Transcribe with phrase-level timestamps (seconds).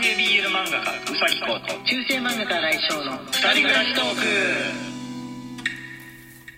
[0.00, 4.20] 系 BL 漫画家うさぎこと中世漫画家来翔の二人暮らしトーク。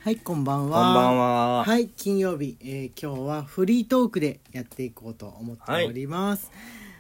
[0.05, 1.65] はいこんばんはこんばんは。
[1.65, 6.53] はい金曜日、えー今日はフリートークでやっていこうと思っております。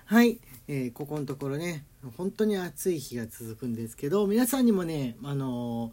[0.04, 1.84] はい、えーここのところね
[2.16, 5.92] 本当に暑い日が続くんですけど皆さんにもねあの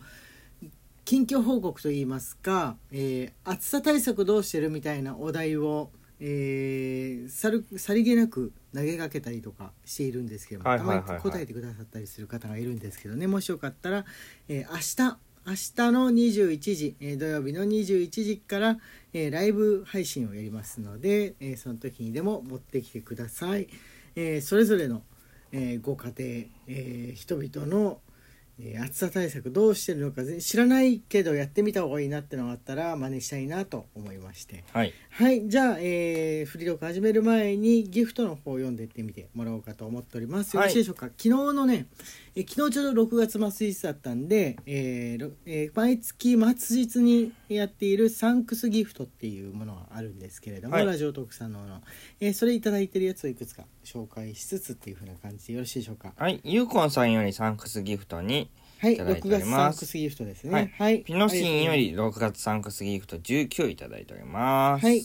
[0.64, 0.70] ー
[1.06, 13.28] 近況報告といいますか、えー暑さ対策どうしてるみたいなお題を、えーさるさりげなく投げかけたりとかしているんですけども、たまに答えてくださったりする方がいるんですけどね。
[13.28, 14.06] もしよかったら、
[14.48, 15.18] えー明日
[15.48, 18.78] 明日の21時、えー土曜日の21時から、
[19.14, 23.68] えーライブ配信をやりますので、えーその時にでも持ってきてください、
[24.16, 25.04] えーそれぞれの、
[25.52, 26.14] えーご家庭、
[26.68, 28.09] えー人々の、えー
[28.82, 34.64] 暑さ対策どうしてるのかぜ知らないけどやってみた方がいいなってのがあったら真似したいなと思いまして。
[34.74, 34.94] はい。
[35.10, 40.56] はいじゃあ、えー、フリートーク始める前にギフトの方を読んでいってみてもらおうかと思っております。
[40.56, 41.88] よろしいでしょうか、昨日のね、
[42.36, 50.86] えー昨日ちょうど6月末日だったんで、えーろえー毎月末日にやっているサンクスギフトっていうものがあるんですけれども、はい。
[50.86, 51.82] ラジオトークさんのもの、
[52.20, 56.14] えーそれいただいてるやつをいくつか紹介しつつっていう風な感じでよろしいでしょうか？
[56.16, 56.40] はい。
[56.44, 58.49] ゆうこんさんよりサンクスギフトに
[58.80, 59.80] はいいただいて6おります。
[59.80, 60.54] 月サンクスギフトですね。
[60.54, 60.74] はい。
[60.78, 64.86] はい、ピノシンより6月サンクスギフト19いただいております。
[64.86, 65.04] はい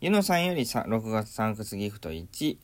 [0.00, 2.56] ゆのさんよりさ6月サンクスギフト1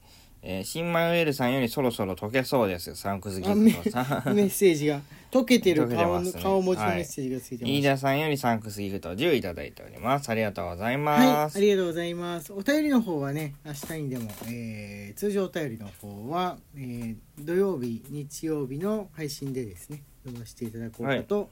[0.47, 2.95] えー、新マヨエルさんよりそろそろ溶けそうです。
[2.97, 5.01] サンクスギフトさメッセージが。
[5.31, 5.89] 溶けてる。
[5.89, 6.33] 顔の、ね。
[6.41, 10.29] 顔文字のメッセージがついてます、飯田さんよりサンクスギフト10いただいております。
[10.29, 12.53] ありがとうございはい、ます、ありがとうございます。
[12.53, 21.49] お便りの方はね、明日にでも、えー通常お便りの方は、えー土曜日、日曜日の配信でですね、読ませていただこうかと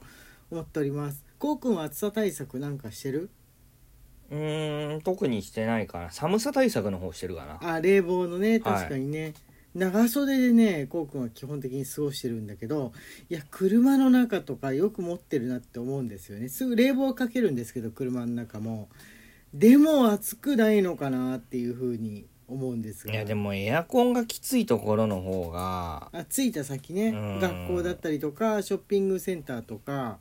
[0.51, 1.23] 思っております。
[1.39, 3.31] こうくんは暑さ対策なんかしてる？
[4.33, 9.33] うーん特にしてないかな寒さ対策の方してるかなあ、冷房のね、確かにね。
[9.75, 12.93] 長袖でね、こうくんは基本的に過ごしてるんだけど、
[13.29, 16.49] いや、車の中とかよく持ってるなって思うんですよね。
[16.49, 18.89] すぐ冷房かけるんですけど、車の中も。
[19.53, 23.13] でも暑くないのかなっていうふうに思うんですが。
[23.13, 30.17] いやでもエアコンがきついところの方があ着いた先ねうん学校だったりとかショッピングセンターとか、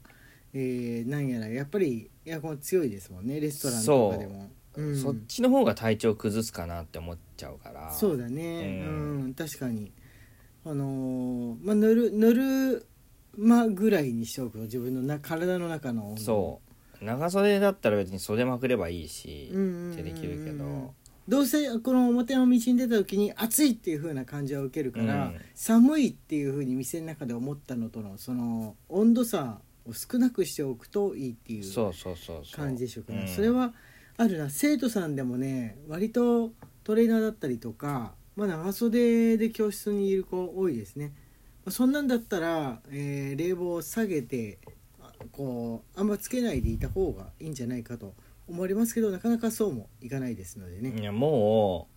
[0.53, 4.51] えーなんやらやっぱりエアコン強いですもんねレストランとかでも。
[4.77, 7.93] う、ん、そっちの方が体調崩すかなって思っちゃうから。
[7.93, 8.85] そうだね。
[8.87, 9.93] う、うん確かに。
[10.65, 12.87] あのーまあ塗る塗る
[13.37, 16.61] 間ぐらいにしておくと自分のな体の中のそ
[17.01, 17.05] う。
[17.05, 20.95] 長袖だったら別に袖まくればいいしってできるけど。
[21.29, 25.41] どうせこの表の道に出た時に暑いっていう風な感じは受けるから、うん。
[25.55, 31.75] 寒いっていう風に店の中で思ったのとのその温度差を少なくしておくといいっていう
[32.53, 33.29] 感じでしょうかね、うん。
[33.29, 33.73] それは
[34.17, 34.51] あるな。
[34.51, 36.53] 生徒さんでもね割と
[36.85, 41.13] トレーナーだったりとか、まあ、長袖で教室にいる子多いですね、
[41.65, 44.59] まあ、そんなんだったら、えー冷房を下げて
[45.01, 48.15] あこうあんまつけないでいた方がいいんじゃないかと
[48.49, 51.89] 思われますけどなかなかそうもいかないですのでね、いやも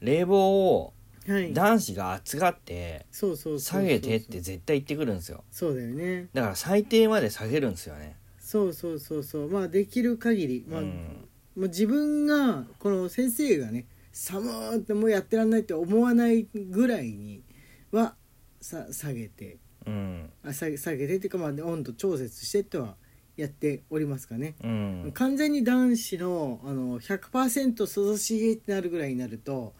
[0.00, 0.92] う冷房を
[1.28, 1.52] はい。
[1.52, 3.82] 男子が暑がってそうそうそうそう。
[3.82, 5.44] 下げてって絶対言ってくるんですよ。
[5.50, 6.28] そうだよね。
[6.32, 8.16] だから最低まで下げるんですよね。
[8.38, 9.48] そうそうそうそう。
[9.50, 11.28] まあできる限り、まあうん。
[11.56, 17.42] もう自分がこの先生がね寒ーってもうやってらんないって思わないぐらいに
[17.90, 18.14] は
[18.60, 19.58] さ下げて。
[19.86, 20.30] うん。
[20.44, 22.96] あ下げ下げてっていうかまあ温度調節してっては
[23.36, 25.12] やっておりますかね、うん。
[25.14, 29.74] 完全に男子のあの100%涼しいってなるぐらいになると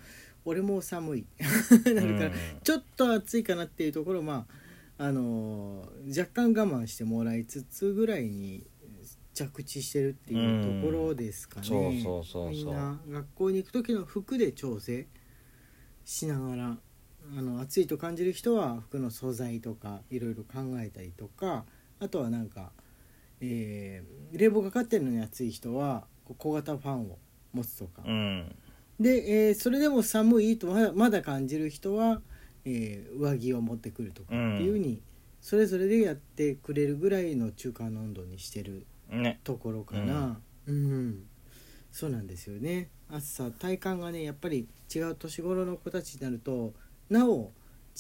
[0.45, 1.27] 俺もう寒い。
[1.95, 2.33] なるから、うん。
[2.63, 4.63] ちょっと暑いかなっていうところまあ
[4.99, 8.65] あの若干我慢してもらいつつぐらいに
[9.35, 12.05] 着地してるっていうところですかね、
[12.51, 15.07] みんな学校に行く時の服で調整
[16.05, 16.79] しながら
[17.37, 21.65] あの暑いと感じる人は服の素材とかいろいろ考えたりとか
[21.99, 22.73] あとはなんか、
[23.41, 26.07] えー冷房かかってるのに暑い人は
[26.39, 27.19] 小型ファンを
[27.53, 28.57] 持つとか、うん
[29.03, 32.23] で、えーそれでも寒いとまだまだ感じる人は、
[32.65, 35.03] えー上着を持ってくるとかっていうふうに、
[35.41, 39.41] それぞれでやってくれるぐらいの中間の温度にしてるね。
[39.45, 40.41] ところかな。
[40.67, 41.25] うん、
[41.91, 42.89] そうなんですよね。
[43.11, 46.73] 暑さ体感がねやっぱり違う年頃の子たちになると
[47.11, 47.53] なお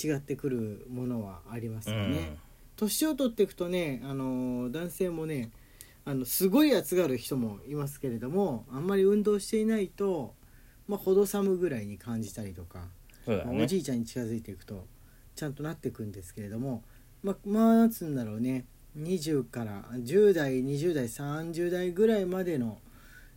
[0.02, 2.38] 違ってくるものはありますよね、
[2.76, 5.50] 年を取っていくとね、あの男性もね
[6.06, 10.34] あのすごい暑がる人もいますけれどもあんまり運動していないと、
[10.88, 12.88] まあ、程寒ぐらいに感じたりとか、
[13.24, 13.62] そうだね。
[13.62, 14.86] おじいちゃんに近づいていくと
[15.36, 16.82] ちゃんとなっていくんですけれども
[17.22, 18.64] まあまあなんつうんだろうね。
[18.98, 22.78] 20から10代20代30代ぐらいまでの、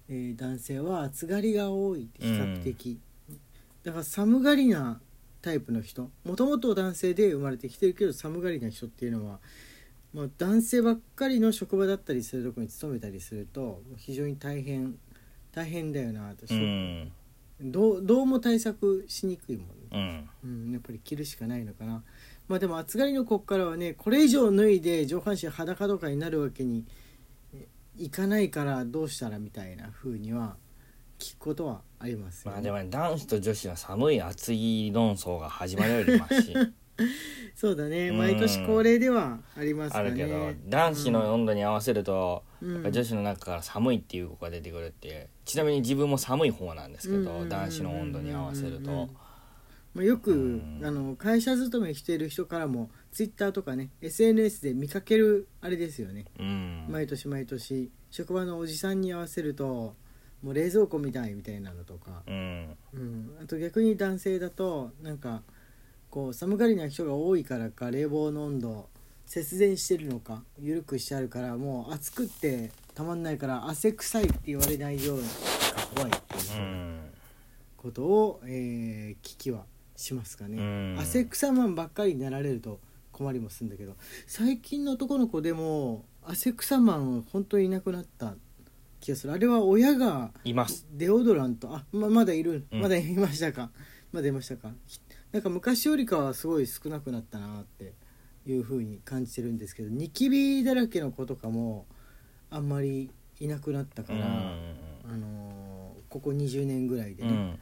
[0.09, 2.99] えー男性は暑がりが多い比較的、
[3.83, 4.99] だから寒がりな
[5.41, 9.39] タイプの人もともと男性で生まれてきてるけど寒がりな人っていうのは、
[10.13, 14.95] まあ、男性ばっかりの職場だったりするとこに勤めたりすると非常に大変
[15.53, 17.11] 大変だよなと、うん
[17.61, 19.73] どうどうも対策しにくいもんね、
[20.43, 20.49] うん。
[20.67, 22.03] うん、やっぱり着るしかないのかな。
[22.47, 26.85] まあでも暑がりの子からはねこれ以上脱いで上半身裸とかになるわけに
[27.53, 27.67] え
[27.97, 30.57] いかないからどうしたらみたいな風には
[31.17, 32.55] 聞くことはありますよね。
[32.55, 36.53] まあでもね男子と女子は寒い暑い論争が始まりよりますし
[37.55, 38.09] そうだね。
[38.09, 38.17] うん。
[38.17, 40.09] 毎年恒例ではありますかね。
[40.09, 42.73] あるけど男子の温度に合わせると、うん。
[42.73, 47.49] やっぱ女子の中から寒いっていう子が出てくるってちなみに自分も寒い方なんですけど、うん。
[47.49, 48.83] 男子の温度に合わせるうん。
[48.83, 49.09] と、
[49.93, 50.81] まあ、よく、うん。
[50.83, 56.25] あの会社勤めしている人からもツイッターとかね SNS で見かけるあれですよね。
[56.39, 56.85] うん。
[56.89, 57.91] 毎年毎年。
[58.11, 59.93] 職場のおじさんに合わせると
[60.41, 62.77] もう冷蔵庫みたいみたいなのとか、うん。
[62.93, 65.41] うん、あと逆に男性だとなんか
[66.15, 68.87] こう寒がりな人が多いからか冷房の温度
[69.25, 75.23] 節電してるのか緩くしてあるからもう暑くってたまんないから汗臭いって言われないように
[75.93, 76.61] 怖いっていう。
[76.61, 76.99] うん
[77.75, 79.65] ことを、えー聞きは
[79.95, 80.97] しますかね、うん。
[80.99, 82.79] 汗臭マンばっかりになられると
[83.11, 83.95] 困りもするんだけど
[84.25, 88.35] 最近の男の子でも汗臭マン本当にいなくなった
[89.01, 89.33] 気がする。
[89.33, 90.87] あれは親がいます。
[90.93, 91.75] デオドラント。
[91.75, 92.65] あままだいる。
[92.71, 92.81] うん。
[92.81, 93.69] まだいましたか、
[94.13, 94.71] まだいましたか
[95.31, 97.93] なんか昔よりかはすごい少なくなったなって
[98.45, 101.87] いう風に感じてるんですけどニキビだらけの子とかも
[102.49, 104.25] あんまりいなくなったから、うん。
[105.11, 105.65] あのー
[106.15, 107.59] ここ20年ぐらいでね、うん。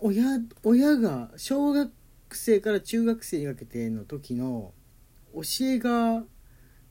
[0.00, 1.90] 親親が小学
[2.32, 4.72] 生から中学生にかけての時の
[5.34, 6.24] 教えが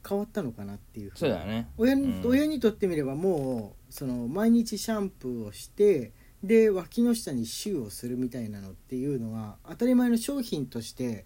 [0.08, 1.70] 変わったのかなっていうふそうだね。
[1.78, 6.12] 親親にとってみればもうその毎日シャンプーをして
[6.44, 11.26] で脇の下にシューをするみたいなのっていうのは当たり前の商品として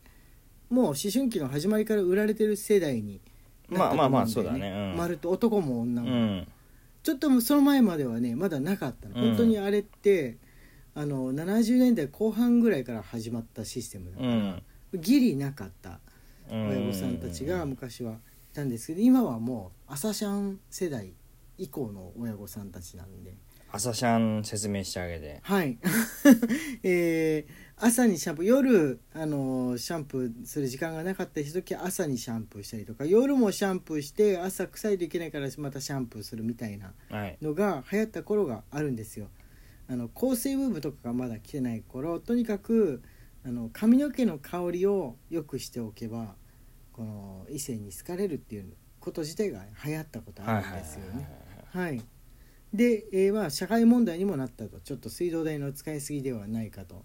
[0.70, 3.20] もう思春期の始まりから売られてる世代に
[3.70, 4.92] なったとまあまあまあそうだね。
[4.94, 4.98] うん。
[4.98, 6.48] 丸と男も女うも、ん。
[7.04, 9.28] ちょっとその前まではねまだなかったの、うん。
[9.30, 10.38] 本当にあれって
[10.96, 14.64] あの70年代後半ぐらいから始まったシステムだから、うん。
[14.94, 16.00] ギリなかった
[16.50, 16.68] うん。
[16.70, 18.16] 親御さんたちが昔はい
[18.54, 21.14] たんですけど今はもう朝シャン世代
[21.58, 23.34] 以降の親御さんたちなんで
[23.72, 25.40] 朝シャン説明してあげて。
[25.44, 25.78] はい。
[26.84, 37.38] えー朝にシャンプー夜あのシャンプーする時間がなかった時は朝にシャンプーしたりとか夜もシャンプーして朝臭いといけないからまたシャンプーするみたいなはい。
[37.42, 39.30] のが流行った頃があるんですよ。
[39.88, 43.02] あの香水ブームとかがまだ来てない頃とにかく
[43.44, 46.36] あの髪の毛の香りを良くしておけば
[46.94, 51.28] この異性に好かれるっていうこと自体が流行ったことあるんですよね。
[51.72, 52.00] はい
[52.74, 54.80] で、えーまあ社会問題にもなったと。
[54.80, 57.04] ちょっと水道代の使いすぎではないかと。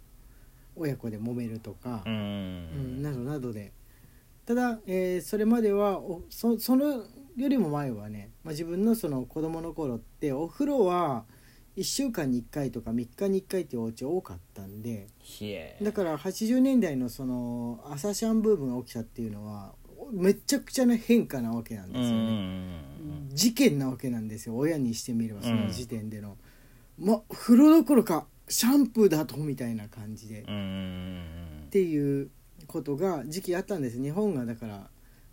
[0.77, 2.03] 親子で揉めるとか。
[2.07, 3.73] う、うんんなどなどで。
[4.45, 7.05] ただ、えーそれまではおそその
[7.37, 11.25] よりも前はね、まあ、自分のその子供の頃ってお風呂は
[11.77, 15.09] 1週間に1回とか3日に1回っていうお家多かったんで。
[15.83, 19.75] だから80年代のその朝シャンブームが起きたっていうのは
[20.13, 22.13] めちゃくちゃな変化なわけなんですよね。
[22.13, 22.97] うん
[23.37, 24.57] 事件なわけなんですよ。
[24.57, 26.37] 親にしてみればその時点での、
[26.99, 30.45] ま風呂どころかシャンプーだとみたいな感じで、っ
[31.69, 32.31] ていう
[32.67, 34.89] ことが時期あったんです日本がだから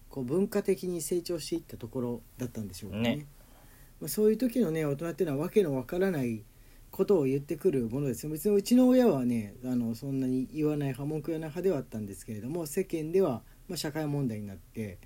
[0.09, 3.15] こう文化的に成長していったところだったんでしょうかね。
[3.15, 3.25] ね。
[4.01, 6.43] まあ、そういう時のね大人っていうのはわけのわからない
[6.91, 8.31] ことを言ってくるものですよ。
[8.31, 14.99] 別にうちの親はねあのそんなに言わない派文句言わない派ではあったんですけれども世間では、まあ、社会問題になって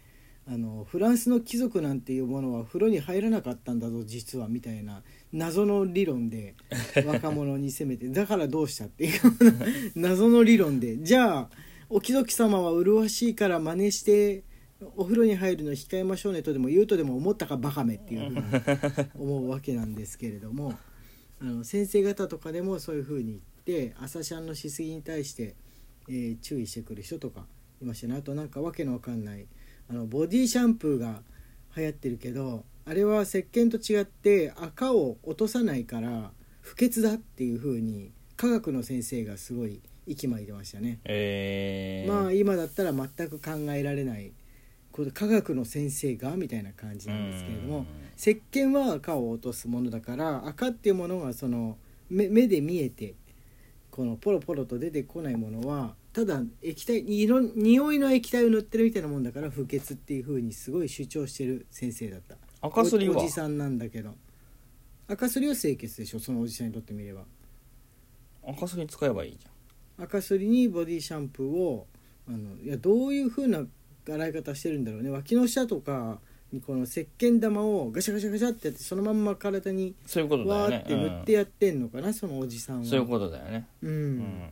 [0.49, 6.55] あのフランスの貴族なんていうものは風呂に入らなかったんだぞ実はみたいな謎の理論で
[7.05, 9.21] 若者に責めてだからどうしたっていう
[9.95, 11.49] 謎の理論でじゃあ
[11.89, 14.43] お貴族様は麗しいから真似して
[14.95, 18.41] お風呂に入るの控えましょうねとでも言うとでも思ったかバカめっていうふうに
[19.19, 20.77] 思うわけなんですけれども
[21.39, 25.55] あの先生方とかでもそういうふうに言って朝シャンのしすぎに対して、
[26.07, 27.45] えー注意してくる人とか
[27.81, 28.15] いましたね。
[28.17, 29.45] あとなんかわけのわかんない
[29.89, 31.21] あのボディシャンプーが
[31.75, 36.31] 流行ってるけどあれは石鹸と違って赤を落とさないから
[36.61, 40.99] 不潔だっていうふうに科学の先生がすごい息巻いてましたね。
[41.05, 44.31] えー、まあ今だったら全く考えられない
[44.91, 47.85] こと科学の先生がみたいな感じなんですけれども
[48.17, 51.77] 石鹸は赤を落とすものだから赤っていうものがその
[52.09, 53.15] 目目で見えて
[53.91, 62.37] このポロポロと出てこないものはただ液体色匂いの液体を塗ってるみたいなもんだから不潔っていう風にすごい主張してる先生だった。
[62.59, 63.17] 赤すりは？
[63.17, 64.15] おおじさんなんだけど。
[65.07, 67.21] 赤すりは清潔でしょそのおじさんにとってみれば。
[68.47, 69.45] 赤すり使えばいいじ
[69.99, 71.85] 赤すりにボディシャンプーを
[72.27, 73.63] あのいやどういう風な
[74.09, 75.11] 洗い方してるんだろうね。
[75.11, 76.17] 脇の下とか
[76.51, 80.75] にこの石鹸玉をガシャガシャガシャってやってそのまんま体にそういうことだよね。
[80.77, 82.85] わーって塗ってやってんのかな、そのおじさんは。
[82.85, 83.67] そういうことだよね。
[83.83, 84.49] うん、うん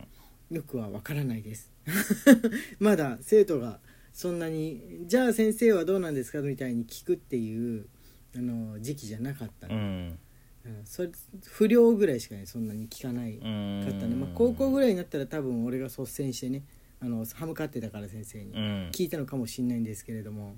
[0.55, 1.69] よくはわからないです。
[2.79, 3.81] まだ生徒が
[4.13, 7.87] そんなにじゃあ先生はどうなんですかみたいに聞くっていう
[8.33, 10.19] あの時期じゃなかったの、うん。
[10.65, 10.81] うん。
[10.85, 11.09] それ
[11.43, 16.63] 不良ぐらいしかねそんなに聞かないかうんったね、まあ、高校ぐらいになったら多分俺が率先してね
[17.01, 18.53] あの歯向かってたから先生に。
[18.53, 18.89] うん。
[18.93, 20.57] 聞いたのかもしれないんですけれども、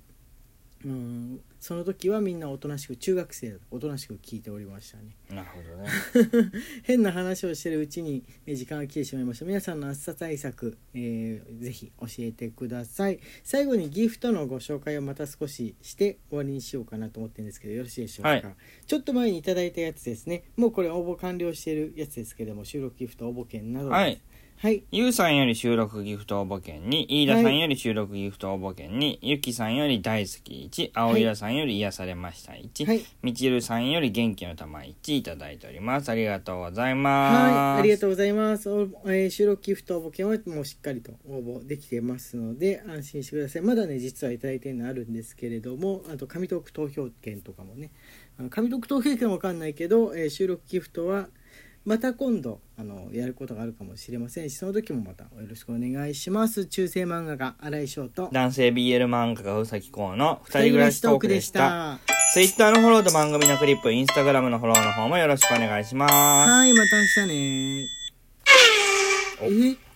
[0.86, 5.15] うん、その時はみんなおとなしく中学生だとおとなしく聞いておりましたね。
[5.29, 6.51] なるほどね。
[6.84, 9.46] 変な話をしてるうちにえー時間が来てしまいました。
[9.46, 13.19] 皆さんの暑さ対策、えーぜひ教えてください。
[13.43, 18.46] 最後にギフトのご紹介をまた少しして終わりにしようかなと思ってるんですけどよろしいでしょうか、はい。
[18.86, 20.43] ちょっと前にいただいたやつですね。
[20.55, 23.98] もうこれ応募完了しているやつですけども収録ギフト応募券などです。
[23.98, 24.22] はい
[24.60, 36.10] はいゆうさんより収録ギフト応募券に、飯田さんより収録ギフト応募券に、ゆきさんより大好き1、青いらさんより癒されました1、はいみちるさんより元気の玉1いただいております。
[36.10, 37.80] ありがとうございはい、ます。
[37.82, 38.68] ありがとうございます。
[38.68, 43.62] おえー収録ギフト応募券はもうしっかりと応募できてますので安心してください。
[43.62, 47.92] まだね実はいただいてるのあるんですけれども、あと紙トーク投票券とかもね、
[48.50, 51.30] 紙トーク投票券はわかんないけど、えー収録ギフトは
[51.88, 56.65] また今度あのやることがあるかもしれませんし、その時もまたよろしくお願いします。
[56.65, 62.00] 中世漫画家新井翔と男性 BL 漫画家うさきこうの二人暮らしトークでした。
[62.06, 62.13] た。
[62.34, 66.13] Twitter のフォローと番組のクリップ、Instagram のフォローの方もよろしくお願いします。
[66.13, 67.86] はい、また明日ね。
[69.44, 69.77] え？